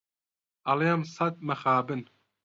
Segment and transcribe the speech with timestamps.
[0.67, 2.01] ئەڵێم سەد مخابن